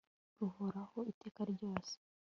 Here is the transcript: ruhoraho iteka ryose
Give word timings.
ruhoraho 0.39 0.99
iteka 1.11 1.41
ryose 1.51 1.93